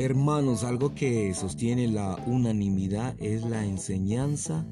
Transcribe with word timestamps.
Hermanos, 0.00 0.62
algo 0.62 0.94
que 0.94 1.34
sostiene 1.34 1.88
la 1.88 2.22
unanimidad 2.24 3.16
es 3.18 3.42
la 3.42 3.64
enseñanza 3.64 4.64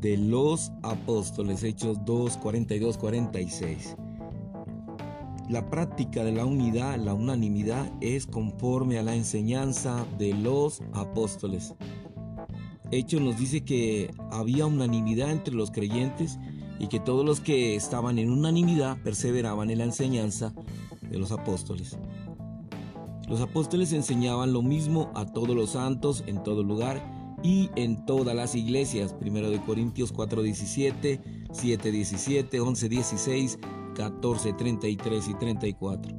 de 0.00 0.16
los 0.16 0.70
apóstoles, 0.84 1.64
Hechos 1.64 1.98
2, 2.04 2.36
42, 2.36 2.96
46. 2.96 3.96
La 5.48 5.68
práctica 5.68 6.22
de 6.22 6.30
la 6.30 6.44
unidad, 6.44 6.96
la 6.96 7.12
unanimidad, 7.12 7.92
es 8.00 8.28
conforme 8.28 9.00
a 9.00 9.02
la 9.02 9.16
enseñanza 9.16 10.06
de 10.16 10.32
los 10.32 10.80
apóstoles. 10.92 11.74
Hechos 12.92 13.20
nos 13.20 13.36
dice 13.38 13.64
que 13.64 14.14
había 14.30 14.66
unanimidad 14.66 15.32
entre 15.32 15.56
los 15.56 15.72
creyentes 15.72 16.38
y 16.78 16.86
que 16.86 17.00
todos 17.00 17.26
los 17.26 17.40
que 17.40 17.74
estaban 17.74 18.16
en 18.16 18.30
unanimidad 18.30 18.96
perseveraban 19.02 19.70
en 19.70 19.78
la 19.78 19.84
enseñanza 19.84 20.54
de 21.10 21.18
los 21.18 21.32
apóstoles. 21.32 21.98
Los 23.32 23.40
apóstoles 23.40 23.94
enseñaban 23.94 24.52
lo 24.52 24.60
mismo 24.60 25.10
a 25.14 25.24
todos 25.24 25.56
los 25.56 25.70
santos 25.70 26.22
en 26.26 26.42
todo 26.42 26.62
lugar 26.62 27.02
y 27.42 27.70
en 27.76 28.04
todas 28.04 28.36
las 28.36 28.54
iglesias. 28.54 29.14
Primero 29.14 29.48
de 29.48 29.58
Corintios 29.58 30.12
4:17, 30.12 31.18
7:17, 31.50 32.60
11:16, 32.60 33.58
14:33 33.94 35.28
y 35.28 35.34
34. 35.34 36.14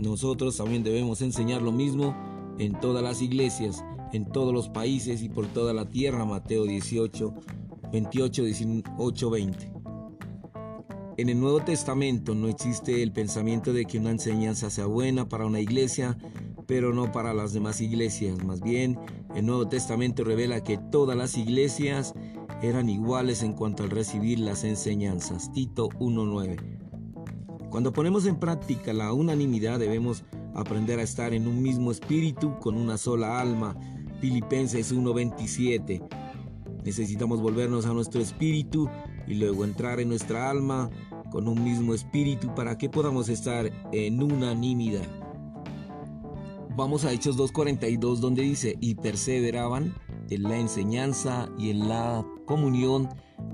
Nosotros 0.00 0.56
también 0.56 0.82
debemos 0.82 1.22
enseñar 1.22 1.62
lo 1.62 1.70
mismo 1.70 2.16
en 2.58 2.72
todas 2.80 3.04
las 3.04 3.22
iglesias, 3.22 3.84
en 4.12 4.24
todos 4.24 4.52
los 4.52 4.68
países 4.68 5.22
y 5.22 5.28
por 5.28 5.46
toda 5.46 5.72
la 5.74 5.88
tierra. 5.88 6.24
Mateo 6.24 6.64
18, 6.64 7.34
28, 7.92 8.42
18, 8.42 9.30
20. 9.30 9.75
En 11.18 11.30
el 11.30 11.40
Nuevo 11.40 11.60
Testamento 11.60 12.34
no 12.34 12.46
existe 12.46 13.02
el 13.02 13.10
pensamiento 13.10 13.72
de 13.72 13.86
que 13.86 13.98
una 13.98 14.10
enseñanza 14.10 14.68
sea 14.68 14.84
buena 14.84 15.26
para 15.26 15.46
una 15.46 15.60
iglesia, 15.60 16.18
pero 16.66 16.92
no 16.92 17.10
para 17.10 17.32
las 17.32 17.54
demás 17.54 17.80
iglesias. 17.80 18.44
Más 18.44 18.60
bien, 18.60 18.98
el 19.34 19.46
Nuevo 19.46 19.66
Testamento 19.66 20.24
revela 20.24 20.62
que 20.62 20.76
todas 20.76 21.16
las 21.16 21.38
iglesias 21.38 22.12
eran 22.60 22.90
iguales 22.90 23.42
en 23.42 23.54
cuanto 23.54 23.82
al 23.82 23.90
recibir 23.90 24.40
las 24.40 24.62
enseñanzas. 24.64 25.50
Tito 25.52 25.88
1.9. 25.88 27.70
Cuando 27.70 27.94
ponemos 27.94 28.26
en 28.26 28.36
práctica 28.36 28.92
la 28.92 29.14
unanimidad 29.14 29.78
debemos 29.78 30.22
aprender 30.54 30.98
a 30.98 31.02
estar 31.02 31.32
en 31.32 31.48
un 31.48 31.62
mismo 31.62 31.92
espíritu 31.92 32.58
con 32.58 32.76
una 32.76 32.98
sola 32.98 33.40
alma. 33.40 33.74
Filipenses 34.20 34.94
1.27. 34.94 36.06
Necesitamos 36.84 37.40
volvernos 37.40 37.86
a 37.86 37.94
nuestro 37.94 38.20
espíritu 38.20 38.88
y 39.26 39.34
luego 39.34 39.64
entrar 39.64 39.98
en 39.98 40.08
nuestra 40.08 40.48
alma 40.48 40.90
con 41.36 41.48
un 41.48 41.62
mismo 41.62 41.92
espíritu 41.92 42.54
para 42.54 42.78
que 42.78 42.88
podamos 42.88 43.28
estar 43.28 43.70
en 43.92 44.22
unanimidad. 44.22 45.06
Vamos 46.74 47.04
a 47.04 47.12
Hechos 47.12 47.36
2.42 47.36 48.20
donde 48.20 48.40
dice, 48.40 48.78
y 48.80 48.94
perseveraban 48.94 49.94
en 50.30 50.42
la 50.44 50.56
enseñanza 50.56 51.50
y 51.58 51.68
en 51.68 51.90
la 51.90 52.24
comunión 52.46 53.10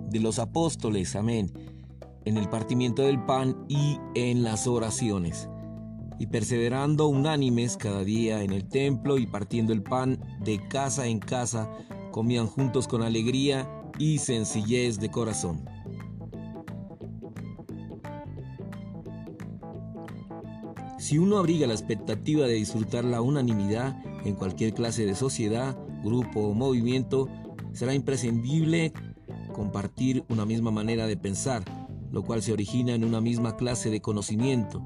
de 0.08 0.20
los 0.20 0.38
apóstoles, 0.38 1.16
amén, 1.16 1.52
en 2.24 2.36
el 2.36 2.48
partimiento 2.48 3.02
del 3.02 3.20
pan 3.24 3.66
y 3.68 3.98
en 4.14 4.44
las 4.44 4.68
oraciones. 4.68 5.48
Y 6.20 6.26
perseverando 6.28 7.08
unánimes 7.08 7.76
cada 7.76 8.04
día 8.04 8.44
en 8.44 8.52
el 8.52 8.68
templo 8.68 9.18
y 9.18 9.26
partiendo 9.26 9.72
el 9.72 9.82
pan 9.82 10.20
de 10.44 10.68
casa 10.68 11.08
en 11.08 11.18
casa, 11.18 11.68
comían 12.12 12.46
juntos 12.46 12.86
con 12.86 13.02
alegría 13.02 13.68
y 13.98 14.18
sencillez 14.18 15.00
de 15.00 15.10
corazón. 15.10 15.64
Si 21.02 21.18
uno 21.18 21.38
abriga 21.38 21.66
la 21.66 21.72
expectativa 21.74 22.46
de 22.46 22.54
disfrutar 22.54 23.04
la 23.04 23.20
unanimidad 23.22 24.00
en 24.24 24.36
cualquier 24.36 24.72
clase 24.72 25.04
de 25.04 25.16
sociedad, 25.16 25.76
grupo 26.04 26.38
o 26.42 26.54
movimiento, 26.54 27.28
será 27.72 27.92
imprescindible 27.92 28.92
compartir 29.52 30.24
una 30.28 30.46
misma 30.46 30.70
manera 30.70 31.08
de 31.08 31.16
pensar, 31.16 31.64
lo 32.12 32.22
cual 32.22 32.40
se 32.40 32.52
origina 32.52 32.94
en 32.94 33.02
una 33.02 33.20
misma 33.20 33.56
clase 33.56 33.90
de 33.90 34.00
conocimiento. 34.00 34.80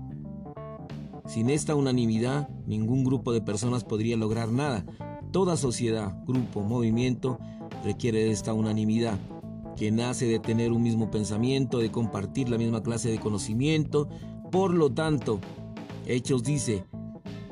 Sin 1.27 1.51
esta 1.51 1.75
unanimidad, 1.75 2.49
ningún 2.67 3.05
grupo 3.05 3.35
de 3.35 3.43
personas 3.43 3.85
podría 3.85 4.17
lograr 4.17 4.51
nada. 4.51 4.87
Toda 5.33 5.59
sociedad, 5.59 6.25
grupo, 6.27 6.63
movimiento 6.63 7.39
requiere 7.85 8.31
esta 8.31 8.55
unanimidad, 8.55 9.19
que 9.77 9.91
nace 9.91 10.25
de 10.25 10.39
tener 10.39 10.73
un 10.73 10.83
mismo 10.83 11.11
pensamiento, 11.11 11.79
de 11.79 11.91
compartir 11.91 12.49
la 12.49 12.57
misma 12.57 12.83
clase 12.83 13.11
de 13.11 13.21
conocimiento. 13.21 14.09
Por 14.51 14.73
lo 14.73 14.91
tanto, 14.91 15.41
Hechos 16.07 16.43
dice 16.43 16.85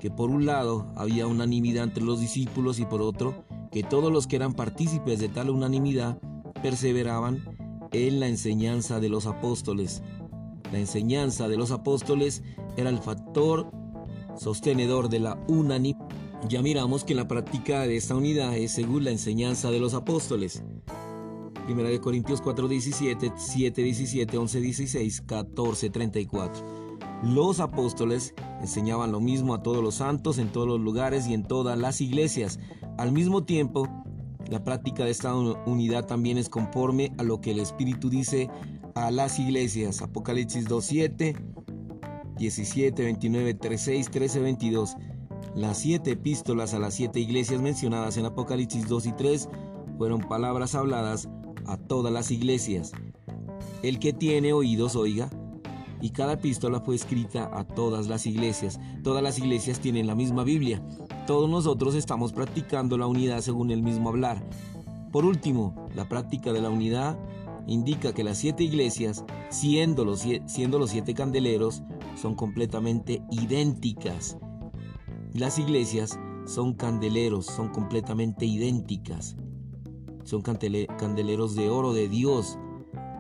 que 0.01 0.11
por 0.11 0.31
un 0.31 0.47
lado 0.47 0.93
había 0.97 1.27
unanimidad 1.27 1.85
entre 1.85 2.05
los 2.05 2.21
discípulos 2.21 2.79
y 2.79 2.85
por 2.85 3.03
otro 3.03 3.45
que 3.73 3.83
todos 3.83 4.13
los 4.13 4.27
que 4.27 4.37
eran 4.37 4.55
partícipes 4.55 5.19
de 5.19 5.29
tal 5.29 5.51
unanimidad 5.51 6.19
perseveraban 6.63 7.43
en 7.93 8.21
la 8.21 8.29
enseñanza 8.29 9.01
de 9.01 9.09
los 9.09 9.27
apóstoles. 9.27 10.03
La 10.73 10.79
enseñanza 10.79 11.49
de 11.49 11.57
los 11.57 11.71
apóstoles 11.71 12.43
era 12.77 12.91
el 12.91 12.99
factor 12.99 13.71
sostenedor 14.37 15.09
de 15.09 15.21
la 15.21 15.45
unanimidad. 15.49 16.09
Ya 16.49 16.61
miramos 16.61 17.05
que 17.05 17.15
la 17.15 17.27
práctica 17.27 17.87
de 17.87 17.97
esta 17.97 18.15
unidad 18.15 18.55
es 18.55 18.73
según 18.73 19.05
la 19.05 19.11
enseñanza 19.11 19.71
de 19.71 19.81
los 19.81 19.95
apóstoles. 19.95 20.63
Primera 21.65 21.89
de 21.89 22.01
Corintios 22.01 22.43
4:17, 22.43 23.33
7:17, 23.37 24.37
11:16, 24.37 25.25
14:34. 25.25 26.84
Los 27.25 27.59
apóstoles 27.59 28.35
enseñaban 28.61 29.11
lo 29.11 29.19
mismo 29.19 29.55
a 29.55 29.63
todos 29.63 29.83
los 29.83 29.95
santos 29.95 30.37
en 30.37 30.53
todos 30.53 30.69
los 30.69 30.79
lugares 30.79 31.27
y 31.27 31.33
en 31.33 31.43
todas 31.43 31.79
las 31.79 32.03
iglesias. 32.03 32.61
Al 32.99 33.13
mismo 33.13 33.45
tiempo, 33.45 33.89
la 34.51 34.63
práctica 34.63 35.07
de 35.07 35.11
esta 35.11 35.35
unidad 35.35 36.07
también 36.07 36.37
es 36.37 36.51
conforme 36.51 37.13
a 37.17 37.23
lo 37.23 37.41
que 37.41 37.53
el 37.53 37.61
Espíritu 37.61 38.11
dice 38.11 38.51
a 38.95 39.11
las 39.11 39.39
iglesias. 39.39 40.03
Apocalipsis 40.03 40.69
2.7, 40.69 41.35
17, 42.37 43.03
29, 43.03 43.55
36, 43.55 44.11
13, 44.11 44.41
22. 44.41 44.97
Las 45.55 45.79
siete 45.79 46.11
epístolas 46.11 46.75
a 46.75 46.79
las 46.79 46.93
siete 46.93 47.21
iglesias 47.21 47.63
mencionadas 47.63 48.19
en 48.19 48.27
Apocalipsis 48.27 48.87
2 48.87 49.07
y 49.07 49.13
3 49.13 49.49
fueron 49.97 50.21
palabras 50.21 50.75
habladas 50.75 51.31
a 51.65 51.79
todas 51.79 52.13
las 52.13 52.31
iglesias. 52.31 52.93
El 53.83 53.99
que 53.99 54.13
tiene 54.13 54.53
oídos 54.53 54.95
oiga 54.95 55.31
y 56.05 56.11
cada 56.11 56.35
epístola 56.35 56.81
fue 56.81 56.97
escrita 56.97 57.49
a 57.51 57.65
todas 57.65 58.09
las 58.09 58.27
iglesias. 58.27 58.79
Todas 59.03 59.23
las 59.23 59.39
iglesias 59.39 59.81
tienen 59.81 60.07
la 60.07 60.15
misma 60.15 60.45
Biblia. 60.45 60.87
Todos 61.27 61.49
nosotros 61.49 61.95
estamos 61.95 62.35
practicando 62.35 62.99
la 62.99 63.07
unidad 63.07 63.41
según 63.41 63.71
el 63.71 63.83
mismo 63.83 64.11
hablar. 64.11 64.47
Por 65.13 65.25
último, 65.25 65.89
la 65.95 66.07
práctica 66.07 66.53
de 66.53 66.61
la 66.61 66.69
unidad 66.69 67.19
indica 67.67 68.13
que 68.13 68.23
las 68.23 68.37
siete 68.37 68.65
iglesias, 68.65 69.25
siendo 69.49 70.05
los, 70.05 70.27
siendo 70.45 70.79
los 70.79 70.91
siete 70.91 71.15
candeleros, 71.15 71.83
son 72.21 72.35
completamente 72.35 73.23
idénticas. 73.31 74.37
Las 75.33 75.59
iglesias 75.59 76.21
son 76.45 76.75
candeleros, 76.75 77.47
son 77.47 77.71
completamente 77.71 78.45
idénticas. 78.45 79.37
Son 80.25 80.43
candeleros 80.43 81.55
de 81.55 81.71
oro 81.71 81.95
de 81.95 82.11
Dios, 82.11 82.59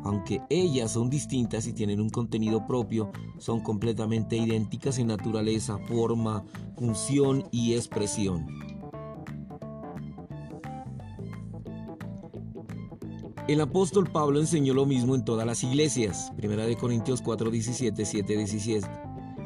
aunque 0.04 0.42
ellas 0.50 0.92
son 0.92 1.10
distintas 1.10 1.66
y 1.66 1.72
tienen 1.72 2.00
un 2.00 2.10
contenido 2.10 2.66
propio, 2.66 3.10
son 3.38 3.60
completamente 3.60 4.37
idénticas 4.37 4.98
en 4.98 5.09
naturaleza, 5.09 5.78
forma, 5.88 6.44
función 6.76 7.44
y 7.50 7.75
expresión. 7.75 8.47
El 13.48 13.60
apóstol 13.60 14.09
Pablo 14.10 14.41
enseñó 14.41 14.72
lo 14.72 14.87
mismo 14.87 15.14
en 15.14 15.25
todas 15.25 15.47
las 15.47 15.62
iglesias. 15.64 16.32
Primera 16.37 16.64
de 16.64 16.76
Corintios 16.76 17.20
4, 17.20 17.50
17, 17.50 18.04
7, 18.04 18.37
17. 18.38 18.88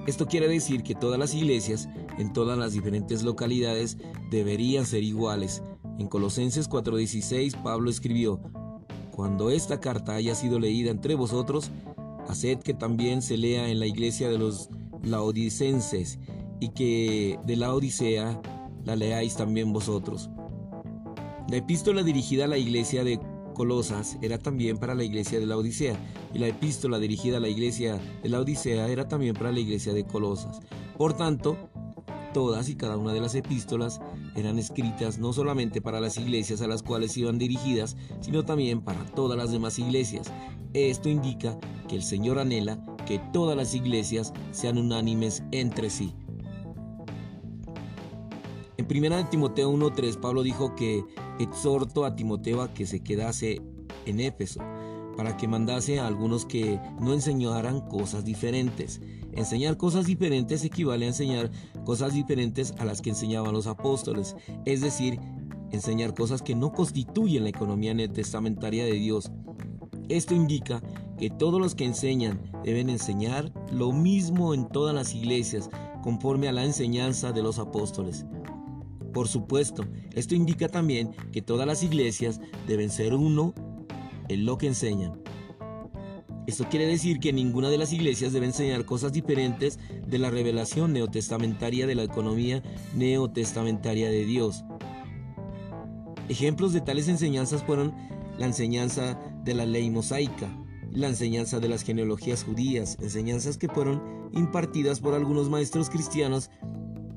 Esto 0.07 0.27
quiere 0.27 0.49
decir 0.49 0.83
que 0.83 0.95
todas 0.95 1.19
las 1.19 1.35
iglesias 1.35 1.89
en 2.17 2.33
todas 2.33 2.57
las 2.57 2.73
diferentes 2.73 3.23
localidades 3.23 3.99
deberían 4.31 4.87
ser 4.87 5.03
iguales. 5.03 5.63
En 5.99 6.07
Colosenses 6.07 6.71
4:16 6.71 7.61
Pablo 7.63 7.91
escribió, 7.91 8.41
cuando 9.19 9.51
esta 9.51 9.81
carta 9.81 10.15
haya 10.15 10.37
sido 10.37 10.61
leída 10.61 10.93
entre 10.93 11.17
vosotros, 11.17 11.73
haced 12.29 12.61
que 12.61 12.73
también 12.73 13.21
se 13.21 13.37
lea 13.37 13.69
en 13.69 13.81
la 13.81 13.87
iglesia 13.87 14.31
de 14.31 14.39
los 14.39 14.71
laodicenses 15.03 16.21
y 16.61 16.69
que 16.69 17.37
de 17.45 17.57
la 17.57 17.75
Odisea 17.75 18.41
la 18.85 18.95
leáis 18.95 19.35
también 19.35 19.73
vosotros. 19.73 20.31
La 21.49 21.57
epístola 21.57 22.05
dirigida 22.05 22.45
a 22.45 22.47
la 22.47 22.59
iglesia 22.59 23.03
de 23.03 23.19
Colosas 23.55 24.19
era 24.23 24.39
también 24.39 24.79
para 24.79 24.95
la 24.95 25.03
iglesia 25.03 25.41
de 25.41 25.47
la 25.47 25.57
Odisea 25.57 25.97
y 26.33 26.39
la 26.39 26.47
epístola 26.47 27.01
dirigida 27.01 27.39
a 27.39 27.41
la 27.41 27.49
iglesia 27.49 27.99
de 28.23 28.29
la 28.29 28.39
Odisea 28.39 28.87
era 28.87 29.09
también 29.09 29.35
para 29.35 29.51
la 29.51 29.59
iglesia 29.59 29.93
de 29.95 30.05
Colosas. 30.05 30.61
Por 30.97 31.17
tanto, 31.17 31.57
Todas 32.33 32.69
y 32.69 32.77
cada 32.77 32.97
una 32.97 33.13
de 33.13 33.21
las 33.21 33.35
epístolas 33.35 34.01
eran 34.37 34.59
escritas 34.59 35.19
no 35.19 35.33
solamente 35.33 35.81
para 35.81 36.01
las 36.01 36.19
iglesias 36.19 36.61
a 36.61 36.67
las 36.67 36.83
cuales 36.83 37.17
iban 37.17 37.39
dirigidas, 37.39 37.97
sino 38.21 38.45
también 38.45 38.83
para 38.83 39.05
todas 39.07 39.39
las 39.39 39.51
demás 39.51 39.79
iglesias. 39.79 40.31
Esto 40.75 41.09
indica 41.09 41.59
que 41.89 41.97
el 41.97 42.03
Señor 42.03 42.39
anhela 42.39 42.85
que 43.07 43.19
todas 43.33 43.57
las 43.57 43.75
iglesias 43.75 44.35
sean 44.51 44.77
unánimes 44.77 45.43
entre 45.51 45.89
sí. 45.89 46.15
En 48.77 48.87
1 48.87 49.29
Timoteo 49.31 49.73
1.3 49.73 50.21
Pablo 50.21 50.43
dijo 50.43 50.75
que 50.77 51.05
exhortó 51.39 52.05
a 52.05 52.15
Timoteo 52.15 52.61
a 52.61 52.75
que 52.75 52.87
se 52.87 53.01
quedase 53.01 53.63
en 54.07 54.21
Éfeso 54.21 54.61
para 55.17 55.37
que 55.37 55.49
mandase 55.49 55.99
a 55.99 56.07
algunos 56.07 56.47
que 56.47 56.81
no 57.01 57.13
enseñaran 57.13 57.81
cosas 57.81 58.25
diferentes. 58.25 59.01
Enseñar 59.33 59.77
cosas 59.77 60.07
diferentes 60.07 60.65
equivale 60.65 61.05
a 61.05 61.09
enseñar 61.09 61.51
cosas 61.85 62.15
diferentes 62.15 62.75
a 62.79 62.85
las 62.85 63.01
que 63.01 63.11
enseñaban 63.11 63.53
los 63.53 63.67
apóstoles, 63.67 64.37
es 64.65 64.81
decir, 64.81 65.21
enseñar 65.71 66.15
cosas 66.15 66.43
que 66.43 66.55
no 66.55 66.73
constituyen 66.73 67.45
la 67.45 67.51
economía 67.51 67.95
testamentaria 68.13 68.85
de 68.85 68.95
Dios. 68.95 69.31
Esto 70.09 70.35
indica 70.35 70.83
que 71.19 71.31
todos 71.31 71.61
los 71.61 71.75
que 71.75 71.85
enseñan 71.85 72.41
deben 72.65 72.89
enseñar 72.89 73.53
lo 73.71 73.93
mismo 73.93 74.55
en 74.55 74.69
todas 74.69 74.95
las 74.95 75.15
iglesias, 75.15 75.69
conforme 76.03 76.49
a 76.49 76.53
la 76.53 76.65
enseñanza 76.65 77.33
de 77.33 77.43
los 77.43 77.59
apóstoles. 77.59 78.25
Por 79.13 79.29
supuesto, 79.29 79.85
esto 80.15 80.35
indica 80.35 80.69
también 80.69 81.11
que 81.33 81.43
todas 81.43 81.67
las 81.67 81.83
iglesias 81.83 82.41
deben 82.67 82.91
ser 82.91 83.15
uno 83.15 83.53
en 84.29 84.45
lo 84.47 84.59
que 84.59 84.69
enseñan. 84.69 85.21
Esto 86.49 86.67
quiere 86.71 86.87
decir 86.87 87.21
que 87.21 87.31
ninguna 87.31 87.69
de 87.69 87.77
las 87.77 87.93
iglesias 87.93 88.33
debe 88.33 88.47
enseñar 88.47 88.87
cosas 88.87 89.13
diferentes 89.13 89.79
de 90.07 90.19
la 90.19 90.31
revelación 90.31 90.95
neotestamentaria 90.95 91.87
de 91.87 91.95
la 91.95 92.05
economía 92.05 92.63
neotestamentaria 92.95 94.09
de 94.09 94.25
Dios. 94.25 94.65
Ejemplos 96.31 96.73
de 96.73 96.81
tales 96.81 97.07
enseñanzas 97.09 97.63
fueron 97.65 97.95
la 98.39 98.47
enseñanza 98.47 99.21
de 99.45 99.53
la 99.53 99.67
ley 99.67 99.91
mosaica, 99.91 100.49
la 100.91 101.09
enseñanza 101.09 101.61
de 101.61 101.69
las 101.69 101.83
genealogías 101.83 102.45
judías, 102.45 102.97
enseñanzas 102.99 103.59
que 103.59 103.69
fueron 103.69 104.31
impartidas 104.33 105.01
por 105.01 105.13
algunos 105.13 105.51
maestros 105.51 105.91
cristianos 105.91 106.49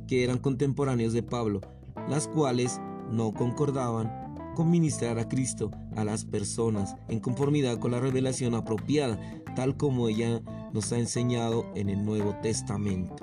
que 0.10 0.26
eran 0.26 0.40
contemporáneos 0.40 1.14
de 1.14 1.24
Pablo, 1.24 1.62
las 2.10 2.28
cuales 2.28 2.82
no 3.10 3.34
concordaban 3.34 4.21
con 4.56 4.70
ministrar 4.70 5.20
a 5.20 5.28
Cristo 5.28 5.72
a 5.96 6.04
las 6.04 6.26
personas 6.26 6.96
en 7.08 7.20
conformidad 7.20 7.80
con 7.80 7.92
la 7.92 8.00
revelación 8.00 8.56
apropiada, 8.56 9.20
tal 9.56 9.78
como 9.78 10.10
ella 10.10 10.42
nos 10.74 10.92
ha 10.92 11.00
enseñado 11.00 11.66
en 11.76 11.90
el 11.90 12.04
Nuevo 12.04 12.36
Testamento. 12.42 13.16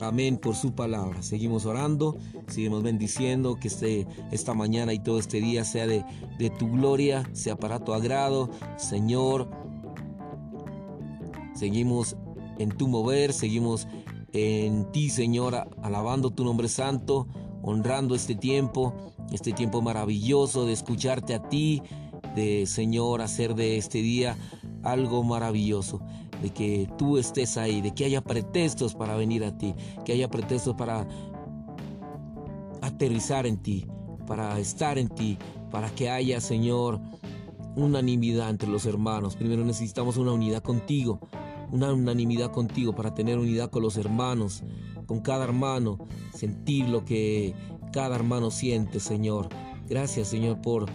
Amén 0.00 0.36
por 0.36 0.56
su 0.56 0.74
palabra. 0.74 1.22
Seguimos 1.22 1.64
orando, 1.64 2.16
seguimos 2.48 2.82
bendiciendo 2.82 3.56
que 3.60 3.68
este, 3.68 4.08
esta 4.32 4.52
mañana 4.52 4.92
y 4.92 4.98
todo 4.98 5.20
este 5.20 5.40
día 5.40 5.64
sea 5.64 5.86
de, 5.86 6.04
de 6.38 6.50
tu 6.50 6.70
gloria, 6.72 7.28
sea 7.32 7.54
para 7.54 7.78
tu 7.78 7.92
agrado, 7.92 8.50
Señor. 8.76 9.48
Seguimos 11.54 12.16
en 12.58 12.70
tu 12.70 12.88
mover, 12.88 13.32
seguimos 13.32 13.86
en 14.32 14.90
ti, 14.90 15.10
Señor, 15.10 15.68
alabando 15.82 16.30
tu 16.30 16.44
nombre 16.44 16.68
santo, 16.68 17.28
honrando 17.62 18.14
este 18.14 18.34
tiempo, 18.34 18.94
este 19.32 19.52
tiempo 19.52 19.82
maravilloso 19.82 20.66
de 20.66 20.72
escucharte 20.72 21.34
a 21.34 21.48
ti, 21.48 21.82
de 22.34 22.66
Señor, 22.66 23.22
hacer 23.22 23.54
de 23.54 23.76
este 23.76 23.98
día 23.98 24.36
algo 24.82 25.22
maravilloso, 25.22 26.00
de 26.42 26.50
que 26.50 26.88
tú 26.98 27.18
estés 27.18 27.56
ahí, 27.56 27.80
de 27.80 27.94
que 27.94 28.04
haya 28.04 28.22
pretextos 28.22 28.94
para 28.94 29.16
venir 29.16 29.44
a 29.44 29.56
ti, 29.56 29.74
que 30.04 30.12
haya 30.12 30.28
pretextos 30.28 30.74
para 30.74 31.06
aterrizar 32.80 33.46
en 33.46 33.58
ti, 33.58 33.86
para 34.26 34.58
estar 34.58 34.98
en 34.98 35.08
ti, 35.08 35.38
para 35.70 35.88
que 35.90 36.10
haya, 36.10 36.40
Señor, 36.40 37.00
unanimidad 37.76 38.50
entre 38.50 38.68
los 38.68 38.86
hermanos. 38.86 39.36
Primero 39.36 39.64
necesitamos 39.64 40.16
una 40.16 40.32
unidad 40.32 40.62
contigo, 40.62 41.20
una 41.70 41.92
unanimidad 41.92 42.50
contigo 42.50 42.94
para 42.94 43.14
tener 43.14 43.38
unidad 43.38 43.70
con 43.70 43.82
los 43.82 43.96
hermanos, 43.96 44.62
con 45.06 45.20
cada 45.20 45.44
hermano, 45.44 45.98
sentir 46.34 46.88
lo 46.88 47.04
que 47.04 47.54
cada 47.92 48.16
hermano 48.16 48.50
siente, 48.50 49.00
Señor. 49.00 49.48
Gracias, 49.88 50.28
Señor, 50.28 50.60
por 50.60 50.86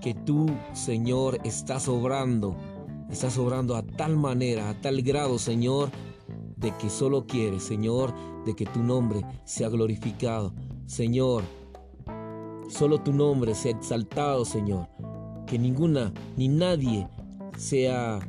que 0.00 0.14
tú, 0.14 0.46
Señor, 0.72 1.38
estás 1.44 1.88
obrando, 1.88 2.56
estás 3.10 3.38
obrando 3.38 3.76
a 3.76 3.82
tal 3.82 4.16
manera, 4.16 4.70
a 4.70 4.80
tal 4.80 5.02
grado, 5.02 5.38
Señor, 5.38 5.90
de 6.56 6.72
que 6.76 6.88
solo 6.88 7.26
quieres, 7.26 7.62
Señor, 7.64 8.14
de 8.44 8.54
que 8.54 8.66
tu 8.66 8.82
nombre 8.82 9.22
sea 9.44 9.68
glorificado. 9.68 10.54
Señor, 10.86 11.42
solo 12.68 13.00
tu 13.00 13.12
nombre 13.12 13.54
sea 13.54 13.72
exaltado, 13.72 14.44
Señor. 14.44 14.88
Que 15.46 15.58
ninguna 15.58 16.12
ni 16.36 16.48
nadie 16.48 17.08
sea 17.56 18.20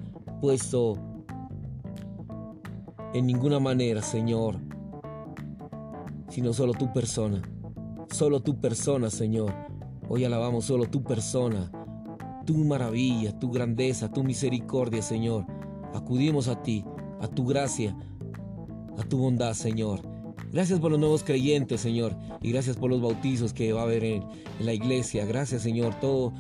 puesto 0.42 0.98
en 3.14 3.26
ninguna 3.26 3.60
manera, 3.60 4.02
Señor, 4.02 4.60
sino 6.30 6.54
solo 6.54 6.74
tu 6.74 6.92
persona. 6.94 7.42
Solo 8.10 8.42
tu 8.42 8.60
persona, 8.60 9.10
Señor. 9.10 9.54
Hoy 10.10 10.24
alabamos 10.24 10.66
solo 10.66 10.86
tu 10.86 11.04
persona, 11.04 11.70
tu 12.46 12.58
maravilla, 12.58 13.38
tu 13.38 13.52
grandeza, 13.52 14.12
tu 14.12 14.24
misericordia, 14.24 15.02
Señor. 15.02 15.46
Acudimos 15.94 16.48
a 16.48 16.62
ti, 16.64 16.86
a 17.20 17.28
tu 17.28 17.46
gracia, 17.46 17.96
a 18.98 19.04
tu 19.04 19.18
bondad, 19.18 19.54
Señor. 19.54 20.02
Gracias 20.52 20.80
por 20.80 20.92
los 20.92 21.00
nuevos 21.00 21.24
creyentes, 21.24 21.82
Señor. 21.82 22.16
Y 22.42 22.52
gracias 22.52 22.78
por 22.78 22.90
los 22.90 23.02
bautizos 23.02 23.54
que 23.54 23.74
va 23.74 23.82
a 23.82 23.84
haber 23.84 24.04
en, 24.04 24.24
la 24.60 24.74
iglesia. 24.74 25.26
Gracias, 25.26 25.62
Señor. 25.62 26.00
Todo 26.00 26.34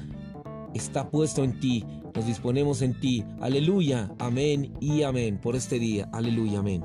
está 0.73 1.09
puesto 1.09 1.43
en 1.43 1.59
ti. 1.59 1.85
Nos 2.15 2.25
disponemos 2.25 2.81
en 2.81 2.97
ti. 2.99 3.25
Aleluya. 3.41 4.09
Amén 4.17 4.73
y 4.79 5.03
amén. 5.03 5.39
Por 5.39 5.55
este 5.55 5.77
día. 5.77 6.09
Aleluya. 6.13 6.59
Amén. 6.59 6.83